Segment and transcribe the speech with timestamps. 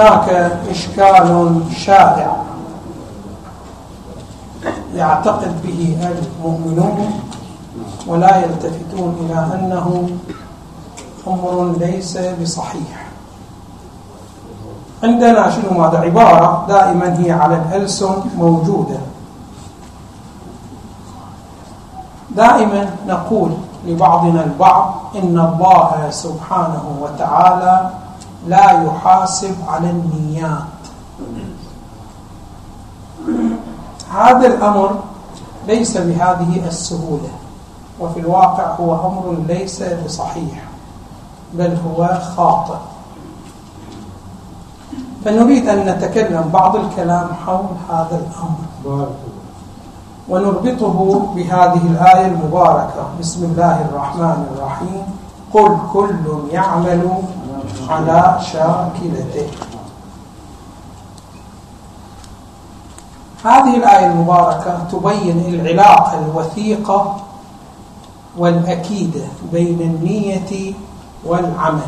[0.00, 2.36] هناك إشكال شائع
[4.94, 7.20] يعتقد به المؤمنون
[8.06, 10.10] ولا يلتفتون إلى أنه
[11.26, 13.06] أمر ليس بصحيح.
[15.02, 18.98] عندنا شنو هذا؟ عبارة دائما هي على الألسن موجودة.
[22.30, 23.50] دائما نقول
[23.86, 27.90] لبعضنا البعض إن الله سبحانه وتعالى
[28.46, 30.80] لا يحاسب على النيات.
[34.14, 34.98] هذا الأمر
[35.66, 37.30] ليس بهذه السهولة
[38.00, 40.64] وفي الواقع هو أمر ليس بصحيح
[41.54, 42.78] بل هو خاطئ.
[45.24, 49.08] فنريد أن نتكلم بعض الكلام حول هذا الأمر.
[50.28, 53.02] ونربطه بهذه الآية المباركة.
[53.20, 55.02] بسم الله الرحمن الرحيم.
[55.52, 56.14] قل كل
[56.52, 57.08] يعمل
[57.88, 59.48] على شاكلته.
[63.44, 67.16] هذه الآية المباركة تبين العلاقة الوثيقة
[68.36, 70.74] والأكيدة بين النية
[71.24, 71.86] والعمل.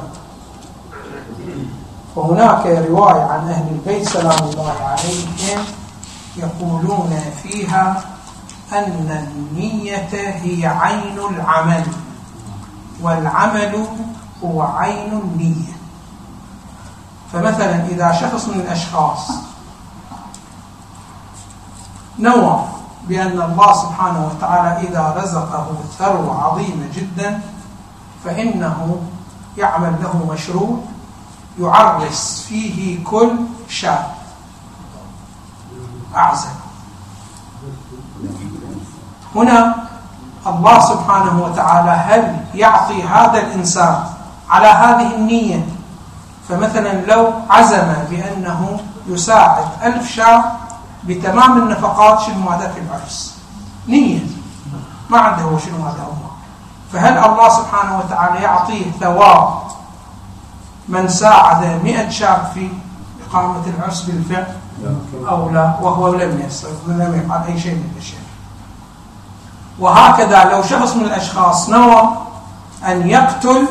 [2.16, 5.64] وهناك رواية عن أهل البيت سلام الله عليهم
[6.36, 8.04] يقولون فيها
[8.72, 10.08] أن النية
[10.42, 11.84] هي عين العمل
[13.02, 13.86] والعمل
[14.44, 15.72] هو عين النية
[17.32, 19.30] فمثلا إذا شخص من الأشخاص
[22.18, 22.64] نوى
[23.08, 25.66] بأن الله سبحانه وتعالى إذا رزقه
[25.98, 27.40] ثروة عظيمة جدا
[28.24, 29.02] فإنه
[29.56, 30.78] يعمل له مشروع
[31.60, 33.36] يعرس فيه كل
[33.68, 34.14] شاب
[36.16, 36.48] أعزل.
[39.34, 39.88] هنا
[40.46, 44.11] الله سبحانه وتعالى هل يعطي هذا الإنسان
[44.52, 45.66] على هذه النية.
[46.48, 50.44] فمثلا لو عزم بأنه يساعد ألف شاب
[51.04, 53.36] بتمام النفقات شنو هذا في العرس؟
[53.88, 54.20] نية.
[55.10, 56.30] ما عنده هو شنو هذا هو
[56.92, 59.48] فهل الله سبحانه وتعالى يعطيه ثواب
[60.88, 62.68] من ساعد مئة شاب في
[63.28, 64.46] إقامة العرس بالفعل؟
[65.28, 68.22] أو لا وهو لم يصرف لم يفعل أي شيء من الأشياء.
[69.78, 72.16] وهكذا لو شخص من الأشخاص نوى
[72.86, 73.66] أن يقتل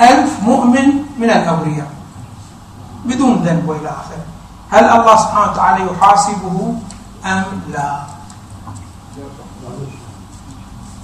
[0.00, 0.86] ألف مؤمن
[1.18, 1.90] من الأبرياء
[3.04, 4.26] بدون ذنب وإلى آخره.
[4.70, 6.74] هل الله سبحانه وتعالى يحاسبه
[7.24, 8.00] أم لا؟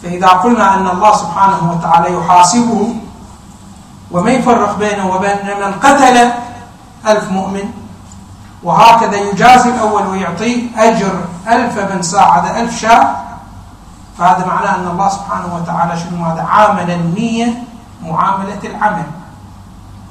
[0.03, 2.95] فإذا قلنا أن الله سبحانه وتعالى يحاسبه
[4.11, 6.33] وما يفرق بينه وبين من قتل
[7.07, 7.71] ألف مؤمن
[8.63, 13.17] وهكذا يجازي الأول ويعطيه أجر ألف من ساعد ألف شاب
[14.19, 17.63] فهذا معناه أن الله سبحانه وتعالى شنو هذا؟ عامل النية
[18.03, 19.07] معاملة العمل.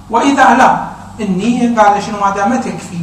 [0.10, 0.88] وإذا لا
[1.20, 3.02] النية قال شنو ما تكفي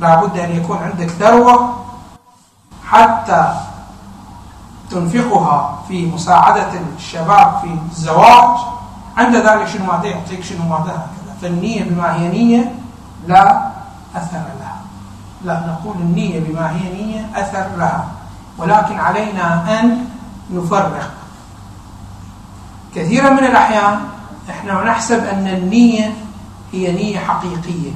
[0.00, 1.84] لابد أن يكون عندك ثروة
[2.86, 3.54] حتى
[4.90, 8.58] تنفقها في مساعدة الشباب في الزواج.
[9.16, 11.36] عند ذلك شنو ماذا يعطيك شنو ماذا هكذا.
[11.42, 12.74] فالنية بما هي نية
[13.26, 13.70] لا
[14.16, 14.76] أثر لها.
[15.44, 18.04] لا نقول النية بما هي نية أثر لها.
[18.58, 20.08] ولكن علينا أن
[20.50, 21.10] نفرق.
[22.96, 24.00] كثيرا من الأحيان
[24.50, 26.14] إحنا نحسب أن النية
[26.72, 27.92] هي نية حقيقية.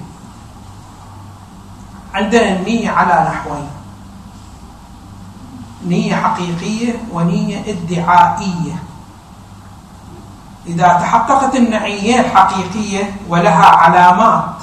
[2.14, 3.70] عندنا النية على نحوين.
[5.86, 8.82] نية حقيقية ونية ادعائية.
[10.66, 14.54] إذا تحققت النعية الحقيقية ولها علامات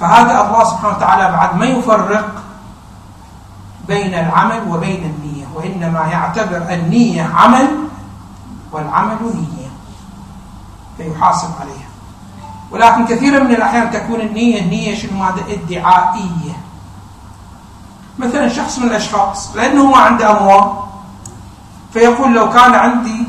[0.00, 2.42] فهذا الله سبحانه وتعالى بعد ما يفرق
[3.88, 7.85] بين العمل وبين النية وإنما يعتبر النية عمل
[8.76, 9.70] والعمل نية.
[10.96, 11.88] فيحاسب عليها.
[12.70, 16.56] ولكن كثيرا من الأحيان تكون النية نية شنو؟ ماذا؟ ادعائية.
[18.18, 20.72] مثلا شخص من الأشخاص لأنه ما عنده أموال
[21.92, 23.26] فيقول لو كان عندي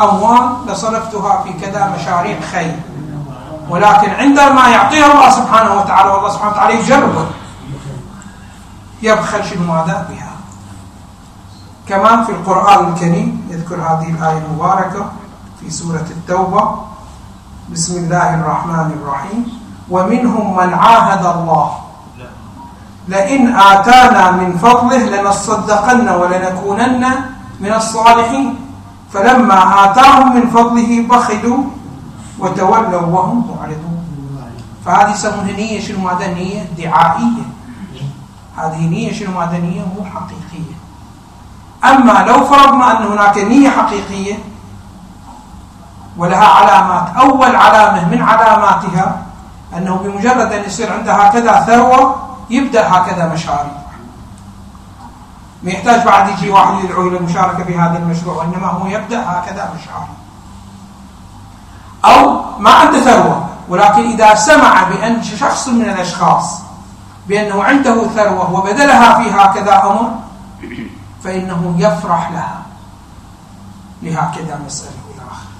[0.00, 2.76] أموال لصرفتها في كذا مشاريع خير.
[3.68, 7.26] ولكن عندما يعطيها الله سبحانه وتعالى والله سبحانه وتعالى يجربه.
[9.02, 10.35] يبخل شنو؟ ماذا؟ بها.
[11.88, 15.12] كمان في القرآن الكريم يذكر هذه الآية المباركة
[15.60, 16.74] في سورة التوبة.
[17.72, 19.42] بسم الله الرحمن الرحيم.
[19.90, 21.70] ومنهم من عاهد الله.
[23.08, 27.04] لئن آتانا من فضله لنصدقن ولنكونن
[27.60, 28.54] من الصالحين.
[29.12, 31.60] فلما آتاهم من فضله بخلوا
[32.38, 33.96] وتولوا وهم معرضون.
[34.84, 37.46] فهذه يسمونها نية شنو ماذا نية دعائية.
[38.56, 40.85] هذه نية شنو ماذا نية مو حقيقية
[41.84, 44.38] أما لو فرضنا أن هناك نية حقيقية
[46.16, 49.22] ولها علامات أول علامة من علاماتها
[49.76, 52.16] أنه بمجرد أن يصير عندها هكذا ثروة
[52.50, 53.86] يبدأ هكذا مشاريع
[55.62, 59.70] ما يحتاج بعد يجي واحد يدعو إلى المشاركة في هذا المشروع وإنما هو يبدأ هكذا
[59.74, 60.08] مشاريع
[62.04, 66.62] أو ما عنده ثروة ولكن إذا سمع بأن شخص من الأشخاص
[67.28, 70.10] بأنه عنده ثروة وبدلها في هكذا أمر
[71.26, 72.62] فإنه يفرح لها.
[74.02, 75.56] لهكذا مسألة إلى آخره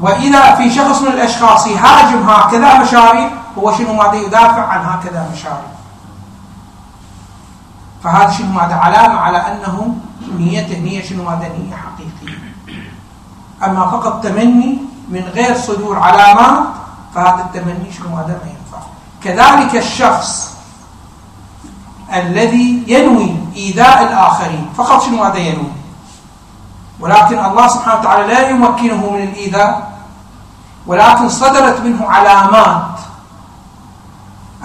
[0.00, 5.70] وإذا في شخص من الأشخاص يهاجم هكذا مشاريع هو شنو ماذا يدافع عن هكذا مشاريع
[8.04, 9.96] فهذا شنو ماذا؟ علامة على أنه
[10.38, 12.38] نيته نية شنو ماذا؟ نية حقيقية.
[13.64, 16.68] أما فقط تمني من غير صدور علامات
[17.14, 18.86] فهذا التمني شنو هذا ما ينفع.
[19.22, 20.59] كذلك الشخص
[22.14, 24.68] الذي ينوي إيذاء الآخرين.
[24.76, 25.72] فقط شنو هذا ينوي؟
[27.00, 29.92] ولكن الله سبحانه وتعالى لا يمكنه من الإيذاء
[30.86, 32.98] ولكن صدرت منه علامات.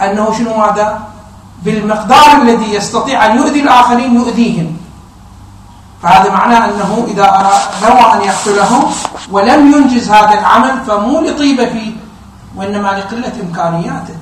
[0.02, 1.00] أنه شنو هذا؟
[1.64, 4.78] بالمقدار الذي يستطيع أن يؤذي الآخرين يؤذيهم.
[6.04, 7.26] فهذا معناه أنه إذا
[7.82, 8.92] نوى أن يقتلهم
[9.32, 11.92] ولم ينجز هذا العمل فمو لطيبة فيه
[12.56, 14.16] وإنما لقلة إمكانياته.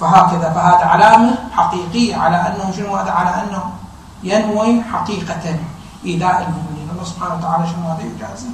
[0.00, 3.62] فهكذا فهذا علامة حقيقية على أنه شنو هذا؟ على أنه
[4.22, 5.58] ينوي حقيقة
[6.04, 6.90] إيذاء المؤمنين.
[6.92, 8.48] الله سبحانه وتعالى شنو هذا يجازي؟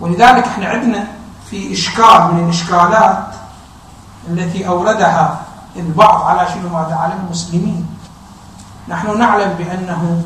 [0.00, 1.06] ولذلك إحنا عندنا
[1.50, 3.26] في إشكال من الإشكالات
[4.28, 5.40] التي أوردها
[5.76, 7.86] البعض على شنو هذا؟ على المسلمين.
[8.88, 10.22] نحن نعلم بأنه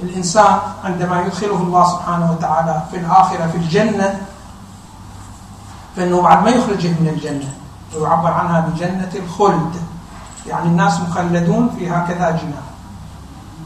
[0.00, 4.20] الإنسان عندما يدخله الله سبحانه وتعالى في الآخرة في الجنة
[5.96, 7.63] فإنه بعد ما يخرجه من الجنة
[7.96, 9.72] ويعبر عنها بجنة الخلد.
[10.46, 12.68] يعني الناس مخلدون في هكذا جنان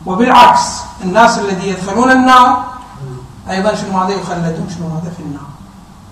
[0.06, 2.64] وبالعكس الناس الذي يدخلون النار
[3.50, 5.48] أيضا شنو هذا؟ يخلدون شنو هذا في النار.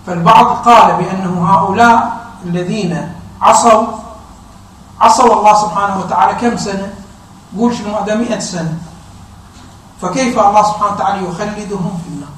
[0.06, 3.86] فالبعض قال بأنه هؤلاء الذين عصوا
[5.00, 6.94] عصوا الله سبحانه وتعالى كم سنة؟
[7.58, 8.78] قول شنو هذا؟ مئة سنة.
[10.02, 12.34] فكيف الله سبحانه وتعالى يخلدهم في النار؟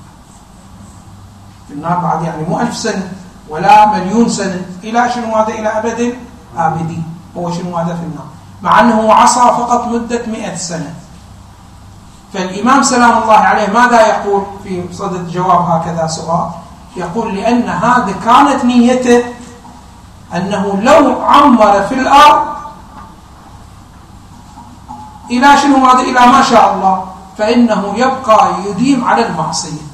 [1.69, 3.13] في النار بعد يعني مو ألف سنة.
[3.49, 4.67] ولا مليون سنة.
[4.85, 6.15] إلى شنو هذا؟ إلى أبد
[6.57, 7.05] آبدين
[7.37, 8.27] هو شنو هذا في النار؟
[8.63, 10.95] مع أنه عصى فقط مدة مئة سنة.
[12.33, 16.51] فالإمام سلام الله عليه ماذا يقول؟ في صدد جواب هكذا سؤال.
[16.97, 19.25] يقول لأن هذا كانت نيته
[20.35, 22.47] أنه لو عمر في الأرض
[25.31, 27.05] إلى شنو هذا؟ إلى ما شاء الله.
[27.39, 29.89] فإنه يبقى يديم على المعصية.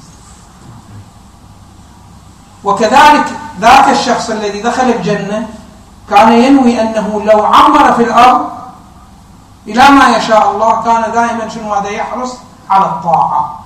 [2.63, 3.25] وكذلك
[3.59, 5.47] ذاك الشخص الذي دخل الجنة
[6.09, 8.49] كان ينوي أنه لو عمر في الأرض
[9.67, 12.33] إلى ما يشاء الله كان دائما شنو هذا يحرص؟
[12.69, 13.59] على الطاعة.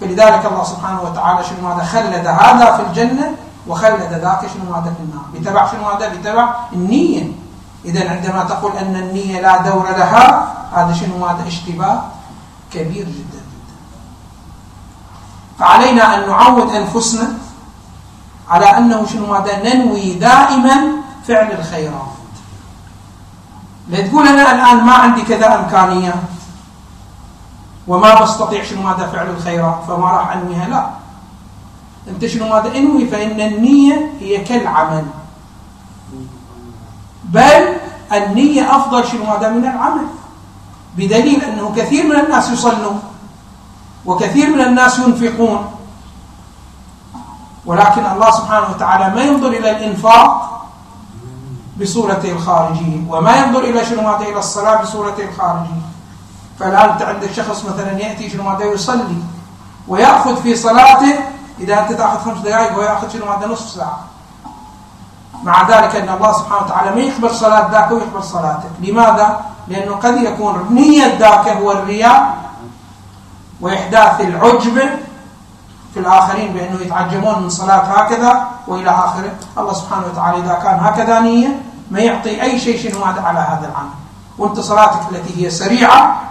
[0.00, 3.34] فلذلك الله سبحانه وتعالى شنو هذا خلد هذا في الجنة
[3.66, 5.24] وخلد ذاك شنو هذا في النار.
[5.34, 7.32] بتبع شنو هذا؟ بتبع النية.
[7.84, 12.02] إذا عندما تقول أن النية لا دور لها هذا شنو هذا؟ اشتباه
[12.72, 13.76] كبير جدا جدا.
[15.58, 17.28] فعلينا أن نعود أنفسنا
[18.52, 20.76] على أنه شنو هذا ننوي دائما
[21.28, 22.12] فعل الخيرات.
[23.88, 26.14] لا تقول أنا الآن ما عندي كذا إمكانيات
[27.88, 30.90] وما بستطيع شنو هذا فعل الخيرات فما راح أنويها؟ لا.
[32.08, 35.04] أنت شنو هذا انوي فإن النية هي كالعمل.
[37.24, 37.62] بل
[38.12, 40.06] النية أفضل شنو هذا من العمل.
[40.96, 43.02] بدليل أنه كثير من الناس يصلون
[44.06, 45.81] وكثير من الناس ينفقون.
[47.66, 50.62] ولكن الله سبحانه وتعالى ما ينظر إلى الإنفاق
[51.80, 55.82] بصورته الخارجية وما ينظر إلى شنو ماذا إلى الصلاة بصورته الخارجية.
[56.60, 59.22] فالآن أنت عندك شخص مثلا يأتي شنو ماذا يصلي
[59.88, 61.14] ويأخذ في صلاته
[61.60, 64.00] إذا أنت تأخذ خمس دقائق ويأخذ شنو ماذا نصف ساعة.
[65.42, 68.70] مع ذلك أن الله سبحانه وتعالى ما يقبل صلاة ذاك ويقبل صلاتك.
[68.80, 72.36] لماذا؟ لأنه قد يكون نية ذاك هو الرياء
[73.60, 74.78] وإحداث العجب
[75.94, 79.32] في الآخرين بأنه يتعجبون من صلاة هكذا وإلى آخره.
[79.58, 83.90] الله سبحانه وتعالى إذا كان هكذا نية ما يعطي أي شيء شنو على هذا العمل
[84.38, 86.22] وأنت صلاتك التي هي سريعة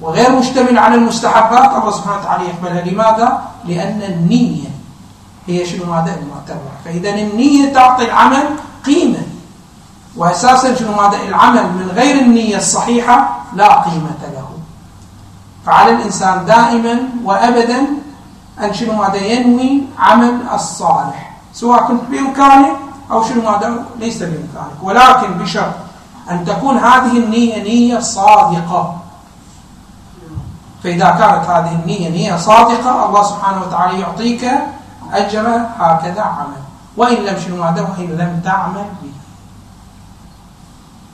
[0.00, 2.82] وغير مشتمل على المستحبات الله سبحانه وتعالى يقبلها.
[2.84, 4.68] لماذا؟ لأن النية
[5.46, 8.44] هي شنو هذا؟ المعتبر فإذا النية تعطي العمل
[8.86, 9.22] قيمة.
[10.16, 14.48] وأساسا شنو هذا؟ العمل من غير النية الصحيحة لا قيمة له.
[15.66, 17.86] فعلى الإنسان دائما وأبدا
[18.60, 21.36] أن شنو هذا ينوي عمل الصالح.
[21.52, 22.76] سواء كنت بإمكانك
[23.10, 24.82] أو شنو هذا ليس بإمكانك.
[24.82, 25.74] ولكن بشرط
[26.30, 28.96] أن تكون هذه النية نية صادقة.
[30.84, 34.50] فإذا كانت هذه النية نية صادقة الله سبحانه وتعالى يعطيك
[35.12, 35.46] أجر
[35.78, 36.62] هكذا عمل.
[36.96, 39.12] وإن لم شنو هذا وإن لم تعمل به.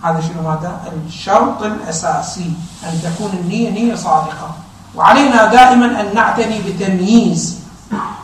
[0.02, 2.52] هذا شنو هذا الشرط الأساسي
[2.84, 4.50] أن تكون النية نية صادقة.
[4.94, 7.62] وعلينا دائما أن نعتني بتمييز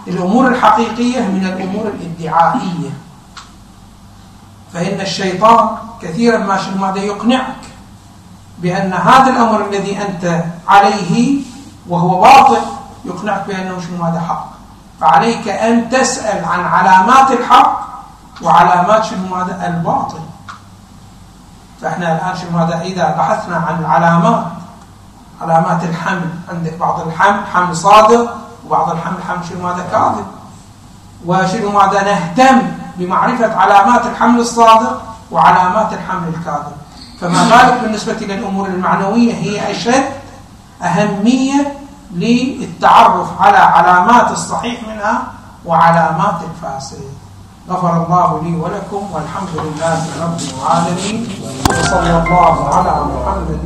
[0.07, 2.91] الأمور الحقيقية من الأمور الإدعائية.
[4.75, 5.69] فإن الشيطان
[6.03, 6.57] كثيرا ما
[6.91, 7.57] هذا يقنعك
[8.59, 11.41] بأن هذا الأمر الذي أنت عليه
[11.89, 12.61] وهو باطل
[13.05, 14.49] يقنعك بأنه شنو هذا حق.
[15.01, 17.89] فعليك أن تسأل عن علامات الحق
[18.43, 20.21] وعلامات شنو هذا الباطل.
[21.83, 24.58] فإحنا الآن شنو هذا إذا بحثنا عن العلامات
[25.40, 26.30] علامات الحمل.
[26.49, 28.35] عندك بعض الحمل حمل صادق
[28.66, 30.26] وبعض الحمل حمل شنو هذا؟ كاذب.
[31.26, 32.62] وشنو هذا؟ نهتم
[32.97, 36.76] بمعرفة علامات الحمل الصادق وعلامات الحمل الكاذب.
[37.21, 40.04] فما بالك بالنسبة للأمور المعنوية؟ هي أشد
[40.83, 41.75] أهمية
[42.14, 45.23] للتعرف على علامات الصحيح منها
[45.66, 47.04] وعلامات الفاسد.
[47.71, 51.28] غفر الله لي ولكم والحمد لله رب العالمين.
[51.71, 53.59] وصلى الله على محمد